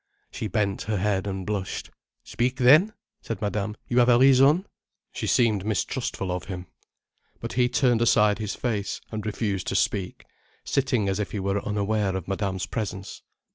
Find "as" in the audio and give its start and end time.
11.07-11.19